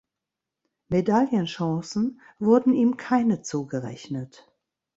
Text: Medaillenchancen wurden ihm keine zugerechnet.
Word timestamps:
Medaillenchancen 0.89 2.21
wurden 2.39 2.73
ihm 2.73 2.97
keine 2.97 3.43
zugerechnet. 3.43 4.51